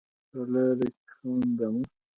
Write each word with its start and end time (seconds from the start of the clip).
په 0.29 0.39
لاره 0.51 0.87
کې 0.99 1.07
خانده 1.15 1.67
مه. 1.73 1.81